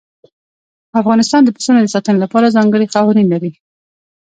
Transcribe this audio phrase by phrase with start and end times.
[1.01, 3.51] افغانستان د پسونو د ساتنې لپاره ځانګړي قوانين لري.